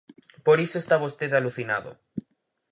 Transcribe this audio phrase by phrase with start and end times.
[0.45, 1.91] Por iso está vostede alucinado.